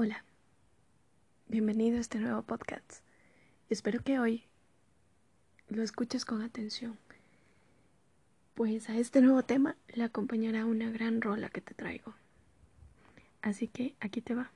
[0.00, 0.22] Hola,
[1.48, 3.00] bienvenido a este nuevo podcast.
[3.68, 4.44] Espero que hoy
[5.68, 6.96] lo escuches con atención,
[8.54, 12.14] pues a este nuevo tema le acompañará una gran rola que te traigo.
[13.42, 14.52] Así que aquí te va.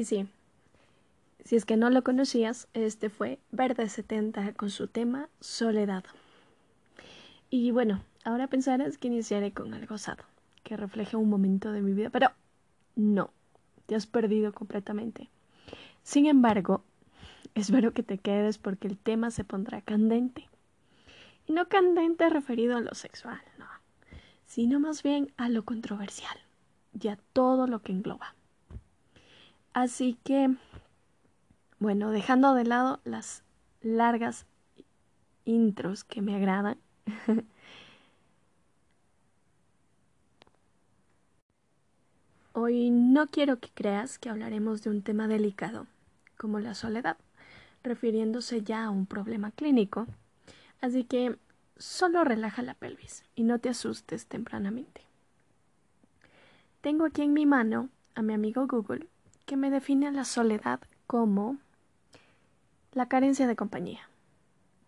[0.00, 0.26] Y sí,
[1.44, 6.04] si es que no lo conocías, este fue Verde 70 con su tema Soledad.
[7.50, 10.24] Y bueno, ahora pensarás que iniciaré con algo osado,
[10.62, 12.30] que refleje un momento de mi vida, pero
[12.96, 13.30] no,
[13.84, 15.28] te has perdido completamente.
[16.02, 16.82] Sin embargo,
[17.54, 20.48] espero que te quedes porque el tema se pondrá candente.
[21.46, 23.66] Y no candente referido a lo sexual, no,
[24.46, 26.38] sino más bien a lo controversial
[26.98, 28.34] y a todo lo que engloba.
[29.72, 30.50] Así que,
[31.78, 33.44] bueno, dejando de lado las
[33.82, 34.46] largas
[35.44, 36.78] intros que me agradan.
[42.52, 45.86] Hoy no quiero que creas que hablaremos de un tema delicado,
[46.36, 47.16] como la soledad,
[47.84, 50.08] refiriéndose ya a un problema clínico.
[50.80, 51.36] Así que
[51.78, 55.02] solo relaja la pelvis y no te asustes tempranamente.
[56.80, 59.06] Tengo aquí en mi mano a mi amigo Google
[59.50, 60.78] que me define la soledad
[61.08, 61.56] como
[62.92, 64.08] la carencia de compañía.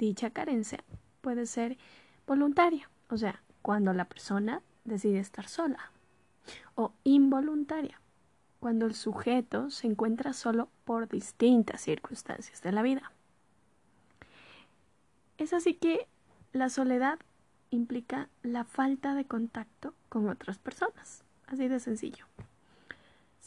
[0.00, 0.82] Dicha carencia
[1.20, 1.78] puede ser
[2.26, 5.92] voluntaria, o sea, cuando la persona decide estar sola,
[6.74, 8.00] o involuntaria,
[8.58, 13.12] cuando el sujeto se encuentra solo por distintas circunstancias de la vida.
[15.36, 16.08] Es así que
[16.52, 17.20] la soledad
[17.70, 22.26] implica la falta de contacto con otras personas, así de sencillo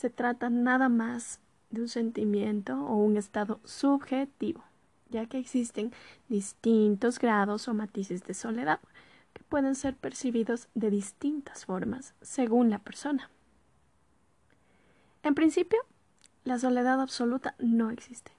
[0.01, 1.39] se trata nada más
[1.69, 4.63] de un sentimiento o un estado subjetivo,
[5.11, 5.93] ya que existen
[6.27, 8.79] distintos grados o matices de soledad
[9.33, 13.29] que pueden ser percibidos de distintas formas según la persona.
[15.21, 15.77] En principio,
[16.45, 18.31] la soledad absoluta no existe.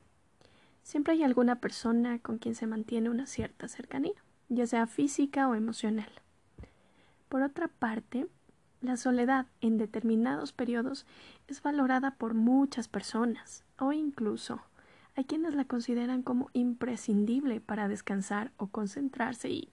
[0.82, 5.54] Siempre hay alguna persona con quien se mantiene una cierta cercanía, ya sea física o
[5.54, 6.10] emocional.
[7.28, 8.26] Por otra parte,
[8.82, 11.06] la soledad en determinados periodos
[11.46, 14.60] es valorada por muchas personas o incluso
[15.14, 19.68] hay quienes la consideran como imprescindible para descansar o concentrarse y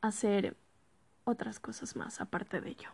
[0.00, 0.56] hacer
[1.24, 2.90] otras cosas más aparte de ello.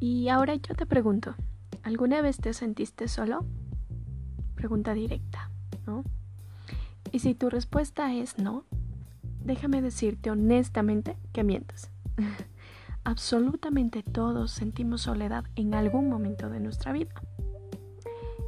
[0.00, 1.34] Y ahora yo te pregunto,
[1.82, 3.44] ¿alguna vez te sentiste solo?
[4.54, 5.50] Pregunta directa,
[5.86, 6.04] ¿no?
[7.12, 8.64] Y si tu respuesta es no,
[9.44, 11.90] déjame decirte honestamente que mientas.
[13.04, 17.14] Absolutamente todos sentimos soledad en algún momento de nuestra vida.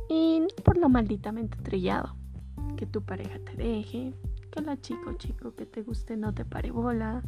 [0.09, 2.17] Y por lo malditamente trillado,
[2.77, 4.15] que tu pareja te deje,
[4.51, 7.23] que la chico chico que te guste no te pare bola,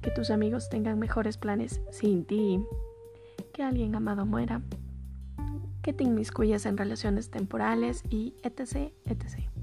[0.00, 2.64] que tus amigos tengan mejores planes sin ti,
[3.52, 4.62] que alguien amado muera,
[5.82, 9.53] que te inmiscuyas en relaciones temporales y etc, etc.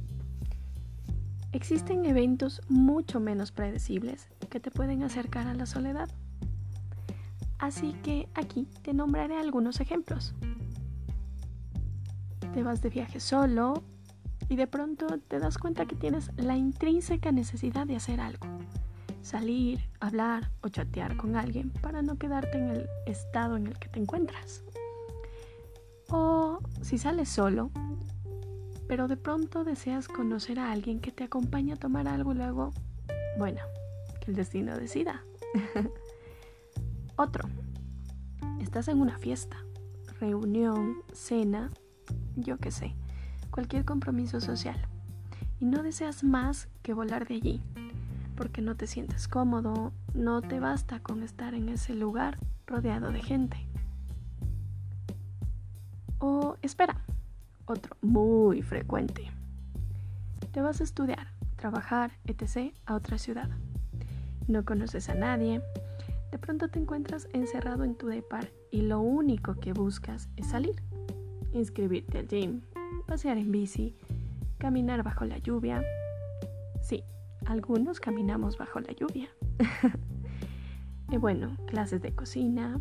[1.53, 6.09] Existen eventos mucho menos predecibles que te pueden acercar a la soledad.
[7.59, 10.33] Así que aquí te nombraré algunos ejemplos.
[12.53, 13.83] Te vas de viaje solo
[14.47, 18.47] y de pronto te das cuenta que tienes la intrínseca necesidad de hacer algo.
[19.21, 23.89] Salir, hablar o chatear con alguien para no quedarte en el estado en el que
[23.89, 24.63] te encuentras.
[26.09, 27.71] O si sales solo,
[28.91, 32.73] pero de pronto deseas conocer a alguien que te acompañe a tomar algo luego,
[33.37, 33.61] bueno,
[34.19, 35.23] que el destino decida.
[37.15, 37.47] Otro,
[38.59, 39.55] estás en una fiesta,
[40.19, 41.69] reunión, cena,
[42.35, 42.93] yo qué sé,
[43.49, 44.85] cualquier compromiso social,
[45.61, 47.61] y no deseas más que volar de allí,
[48.35, 53.21] porque no te sientes cómodo, no te basta con estar en ese lugar rodeado de
[53.21, 53.65] gente.
[56.19, 57.01] O espera,
[57.71, 59.31] otro muy frecuente.
[60.51, 62.73] Te vas a estudiar, trabajar, etc.
[62.85, 63.49] a otra ciudad.
[64.47, 65.61] No conoces a nadie.
[66.31, 70.75] De pronto te encuentras encerrado en tu depar y lo único que buscas es salir.
[71.53, 72.61] Inscribirte al gym,
[73.07, 73.95] pasear en bici,
[74.57, 75.83] caminar bajo la lluvia.
[76.81, 77.03] Sí,
[77.45, 79.29] algunos caminamos bajo la lluvia.
[81.09, 82.79] y bueno, clases de cocina,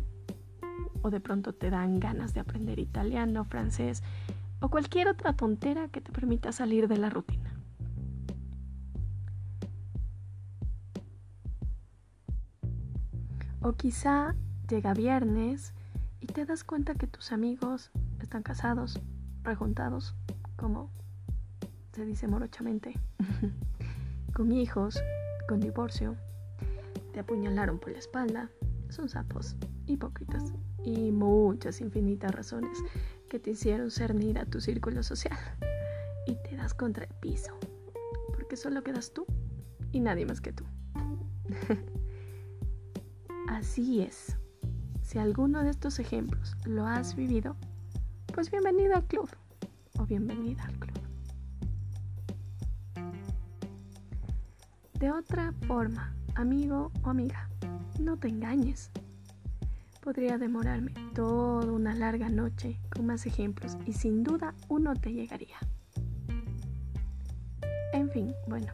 [1.01, 4.03] o de pronto te dan ganas de aprender italiano, francés
[4.61, 7.51] o cualquier otra tontera que te permita salir de la rutina.
[13.61, 14.35] O quizá
[14.69, 15.73] llega viernes
[16.19, 18.99] y te das cuenta que tus amigos están casados,
[19.43, 20.15] rejuntados,
[20.55, 20.91] como
[21.91, 22.93] se dice morochamente,
[24.33, 25.01] con hijos,
[25.47, 26.15] con divorcio,
[27.13, 28.49] te apuñalaron por la espalda,
[28.89, 29.55] son sapos,
[29.87, 30.53] hipócritas
[30.83, 32.77] y muchas infinitas razones
[33.31, 35.39] que te hicieron cernir a tu círculo social
[36.27, 37.57] y te das contra el piso,
[38.33, 39.25] porque solo quedas tú
[39.93, 40.65] y nadie más que tú.
[43.47, 44.35] Así es.
[45.01, 47.55] Si alguno de estos ejemplos lo has vivido,
[48.33, 49.29] pues bienvenido al club
[49.97, 50.99] o bienvenida al club.
[54.99, 57.49] De otra forma, amigo o amiga,
[57.97, 58.91] no te engañes.
[60.01, 65.57] Podría demorarme toda una larga noche con más ejemplos y sin duda uno te llegaría.
[67.93, 68.73] En fin, bueno.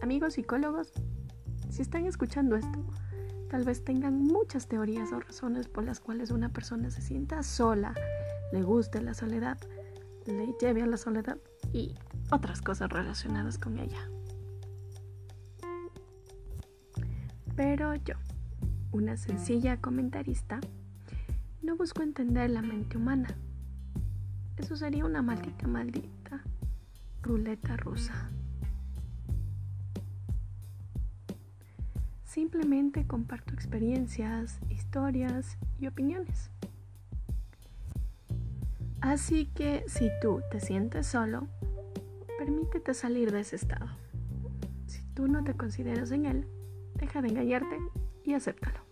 [0.00, 0.92] Amigos psicólogos,
[1.68, 2.82] si están escuchando esto,
[3.50, 7.92] tal vez tengan muchas teorías o razones por las cuales una persona se sienta sola,
[8.52, 9.58] le guste la soledad,
[10.24, 11.36] le lleve a la soledad
[11.74, 11.94] y
[12.30, 14.08] otras cosas relacionadas con ella.
[17.54, 18.14] Pero yo,
[18.98, 20.60] una sencilla comentarista,
[21.62, 23.28] no busco entender la mente humana.
[24.56, 26.42] Eso sería una maldita, maldita
[27.22, 28.30] ruleta rusa.
[32.24, 36.50] Simplemente comparto experiencias, historias y opiniones.
[39.00, 41.46] Así que si tú te sientes solo,
[42.38, 43.86] permítete salir de ese estado.
[44.86, 46.46] Si tú no te consideras en él,
[46.94, 47.78] deja de engañarte
[48.24, 48.87] y acéptalo.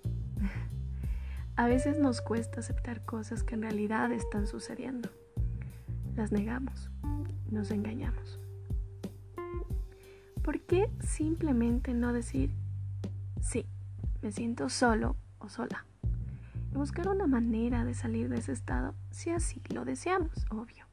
[1.56, 5.08] A veces nos cuesta aceptar cosas que en realidad están sucediendo.
[6.14, 6.90] Las negamos,
[7.50, 8.38] nos engañamos.
[10.42, 12.54] ¿Por qué simplemente no decir,
[13.40, 13.66] sí,
[14.20, 15.86] me siento solo o sola?
[16.72, 20.84] Y buscar una manera de salir de ese estado si así lo deseamos, obvio.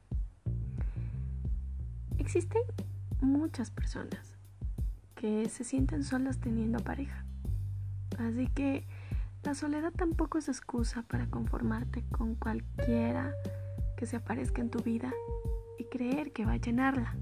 [2.16, 2.62] Existen
[3.20, 4.34] muchas personas
[5.14, 7.24] que se sienten solas teniendo pareja
[8.18, 8.86] Así que
[9.44, 13.32] la soledad tampoco es excusa para conformarte con cualquiera
[13.96, 15.12] que se aparezca en tu vida
[15.78, 17.14] y creer que va a llenarla.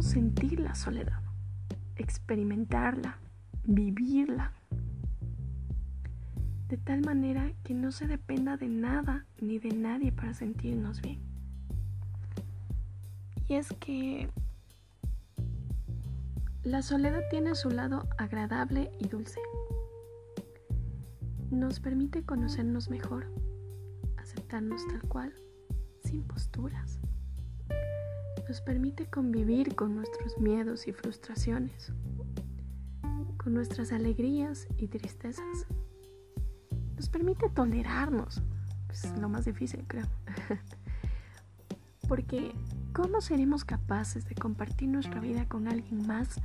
[0.00, 1.22] sentir la soledad,
[1.94, 3.18] experimentarla,
[3.64, 4.52] vivirla.
[6.68, 11.29] De tal manera que no se dependa de nada ni de nadie para sentirnos bien.
[13.50, 14.30] Y es que
[16.62, 19.40] la soledad tiene su lado agradable y dulce.
[21.50, 23.26] Nos permite conocernos mejor,
[24.18, 25.34] aceptarnos tal cual,
[26.04, 27.00] sin posturas.
[28.46, 31.92] Nos permite convivir con nuestros miedos y frustraciones,
[33.36, 35.66] con nuestras alegrías y tristezas.
[36.94, 38.44] Nos permite tolerarnos,
[38.90, 40.06] es lo más difícil creo.
[42.06, 42.54] Porque
[42.92, 46.40] ¿cómo seremos capaces de compartir nuestra vida con alguien más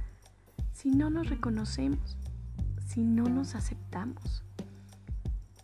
[0.74, 2.18] si no nos reconocemos,
[2.88, 4.44] si no nos aceptamos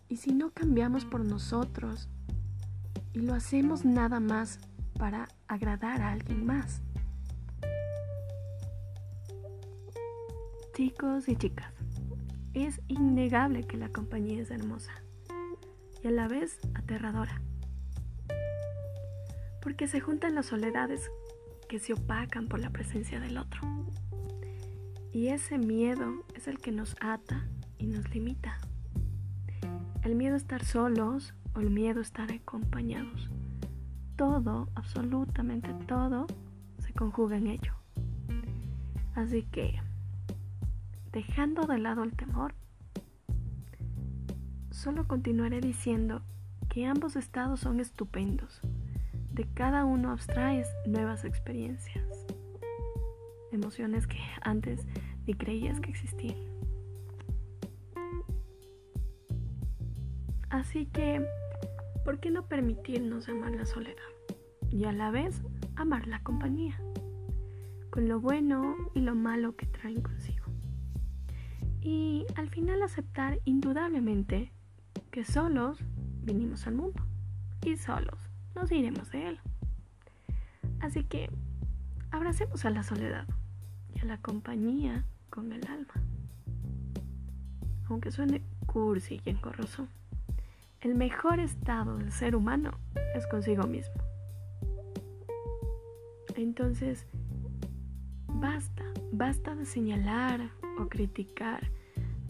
[0.08, 2.08] y si no cambiamos por nosotros
[3.12, 4.58] y lo hacemos nada más
[4.98, 6.80] para agradar a alguien más.
[10.74, 11.72] Chicos y chicas,
[12.54, 14.92] es innegable que la compañía es hermosa
[16.02, 17.40] y a la vez aterradora,
[19.62, 21.10] porque se juntan las soledades
[21.68, 23.60] que se opacan por la presencia del otro.
[25.12, 27.46] Y ese miedo es el que nos ata
[27.78, 28.58] y nos limita.
[30.02, 33.30] El miedo a estar solos o el miedo a estar acompañados.
[34.16, 36.26] Todo, absolutamente todo,
[36.78, 37.74] se conjuga en ello.
[39.14, 39.80] Así que,
[41.12, 42.54] dejando de lado el temor,
[44.70, 46.22] solo continuaré diciendo
[46.68, 48.62] que ambos estados son estupendos.
[49.32, 52.26] De cada uno abstraes nuevas experiencias
[53.50, 54.86] emociones que antes
[55.26, 56.36] ni creías que existían.
[60.50, 61.24] Así que,
[62.04, 63.96] ¿por qué no permitirnos amar la soledad
[64.70, 65.42] y a la vez
[65.76, 66.78] amar la compañía?
[67.90, 70.44] Con lo bueno y lo malo que traen consigo.
[71.80, 74.52] Y al final aceptar indudablemente
[75.10, 75.78] que solos
[76.22, 77.02] vinimos al mundo
[77.64, 79.40] y solos nos iremos de él.
[80.80, 81.30] Así que
[82.10, 83.26] abracemos a la soledad
[84.04, 85.94] la compañía con el alma.
[87.88, 89.86] Aunque suene cursi y engorroso,
[90.80, 92.72] el mejor estado del ser humano
[93.14, 93.94] es consigo mismo.
[96.34, 97.06] Entonces,
[98.26, 100.40] basta, basta de señalar
[100.80, 101.70] o criticar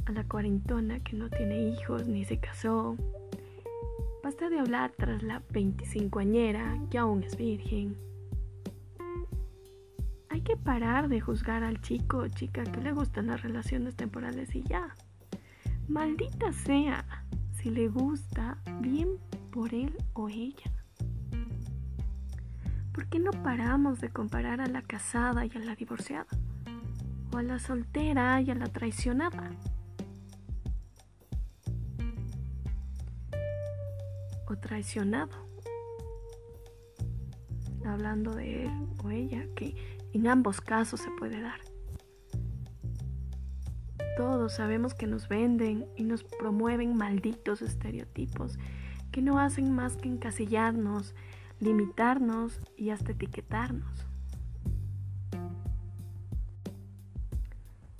[0.06, 2.96] a la cuarentona que no tiene hijos ni se casó.
[4.38, 7.96] De hablar tras la 25añera que aún es virgen
[10.42, 14.62] que parar de juzgar al chico o chica que le gustan las relaciones temporales y
[14.62, 14.94] ya.
[15.88, 17.04] Maldita sea,
[17.52, 19.08] si le gusta, bien
[19.50, 20.70] por él o ella.
[22.92, 26.26] ¿Por qué no paramos de comparar a la casada y a la divorciada?
[27.32, 29.50] O a la soltera y a la traicionada.
[34.60, 35.48] Traicionado.
[37.84, 38.70] Hablando de él
[39.02, 39.74] o ella que
[40.12, 41.60] en ambos casos se puede dar.
[44.16, 48.58] Todos sabemos que nos venden y nos promueven malditos estereotipos
[49.10, 51.14] que no hacen más que encasillarnos,
[51.60, 54.06] limitarnos y hasta etiquetarnos.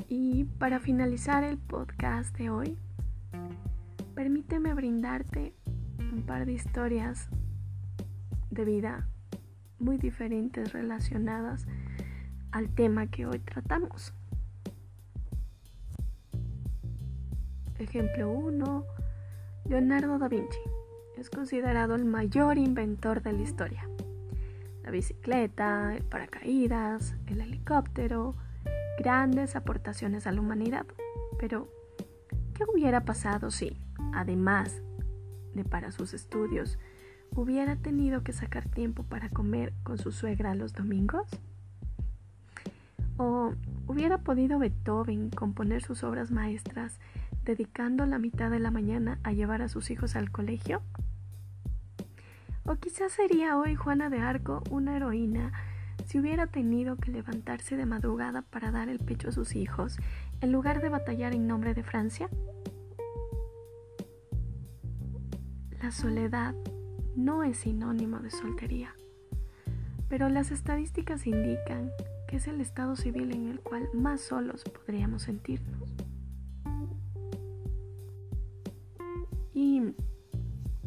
[0.09, 2.79] Y para finalizar el podcast de hoy,
[4.15, 5.55] permíteme brindarte
[6.13, 7.29] un par de historias
[8.51, 9.09] de vida
[9.79, 11.67] muy diferentes relacionadas
[12.51, 14.13] al tema que hoy tratamos.
[17.79, 18.87] Ejemplo 1.
[19.65, 20.61] Leonardo da Vinci
[21.17, 23.89] es considerado el mayor inventor de la historia.
[24.85, 28.35] La bicicleta, el paracaídas, el helicóptero,
[28.99, 30.87] grandes aportaciones a la humanidad.
[31.39, 31.69] Pero,
[32.55, 33.81] ¿qué hubiera pasado si,
[34.13, 34.83] además
[35.55, 36.79] de para sus estudios,
[37.35, 41.29] hubiera tenido que sacar tiempo para comer con su suegra los domingos?
[43.17, 43.53] ¿O
[43.87, 46.99] hubiera podido Beethoven componer sus obras maestras
[47.45, 50.83] dedicando la mitad de la mañana a llevar a sus hijos al colegio?
[52.65, 55.53] ¿O quizás sería hoy Juana de Arco una heroína
[56.07, 59.99] si hubiera tenido que levantarse de madrugada para dar el pecho a sus hijos
[60.41, 62.29] en lugar de batallar en nombre de Francia?
[65.83, 66.55] La soledad
[67.17, 68.95] no es sinónimo de soltería,
[70.09, 71.91] pero las estadísticas indican
[72.33, 75.95] es el estado civil en el cual más solos podríamos sentirnos.
[79.53, 79.83] Y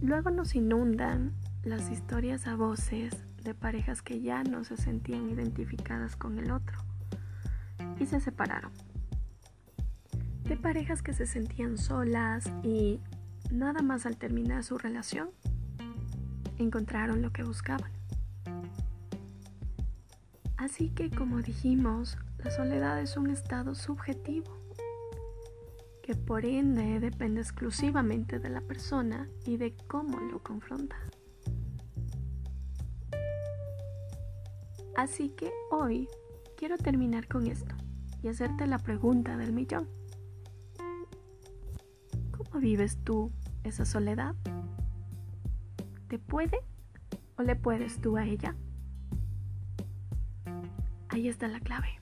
[0.02, 1.34] luego nos inundan
[1.64, 6.78] las historias a voces de parejas que ya no se sentían identificadas con el otro
[8.00, 8.72] y se separaron.
[10.44, 13.00] de parejas que se sentían solas y
[13.52, 15.30] nada más al terminar su relación
[16.58, 17.92] encontraron lo que buscaban.
[20.58, 24.58] Así que como dijimos, la soledad es un estado subjetivo
[26.02, 30.96] que por ende depende exclusivamente de la persona y de cómo lo confronta.
[34.96, 36.08] Así que hoy
[36.58, 37.76] quiero terminar con esto
[38.22, 39.90] y hacerte la pregunta del millón.
[42.56, 43.34] ¿Cómo vives tú
[43.66, 44.34] esa soledad?
[46.08, 46.58] ¿Te puede
[47.36, 48.56] o le puedes tú a ella?
[51.10, 52.00] Ahí está la clave.